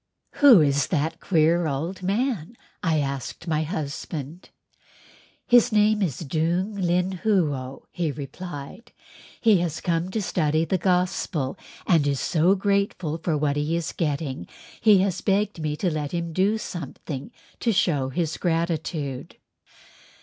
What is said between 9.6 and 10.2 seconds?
come to